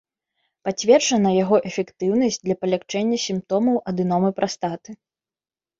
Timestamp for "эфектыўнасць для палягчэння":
1.73-3.17